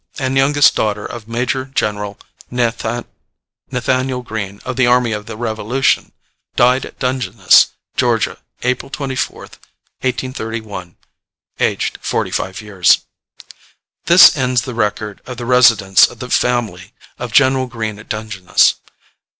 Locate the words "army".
4.87-5.11